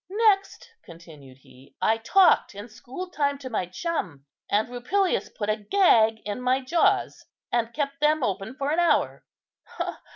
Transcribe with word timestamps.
"Next," 0.31 0.67
continued 0.83 1.37
he, 1.37 1.75
"I 1.79 1.97
talked 1.99 2.55
in 2.55 2.69
school 2.69 3.11
time 3.11 3.37
to 3.37 3.51
my 3.51 3.67
chum; 3.67 4.25
and 4.49 4.67
Rupilius 4.67 5.29
put 5.29 5.47
a 5.47 5.55
gag 5.57 6.21
in 6.25 6.41
my 6.41 6.59
jaws, 6.59 7.23
and 7.51 7.71
kept 7.71 7.99
them 7.99 8.23
open 8.23 8.55
for 8.55 8.71
an 8.71 8.79
hour." 8.79 9.23